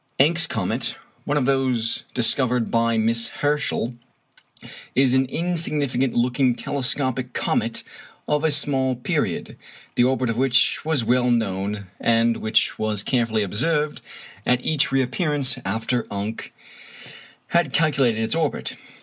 [0.19, 0.95] Encke's comet
[1.25, 3.93] (one of those discovered by Miss Herschel)
[4.95, 7.83] is an insignificant looking telescopic comet
[8.27, 9.57] of small period,
[9.93, 14.01] the orbit of which was well known, and which was carefully observed
[14.43, 16.49] at each reappearance after Encke
[17.49, 18.77] had calculated its orbit.